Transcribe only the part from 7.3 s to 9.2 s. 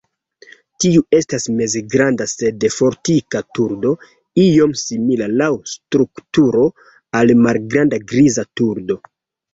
malgranda Griza turdo.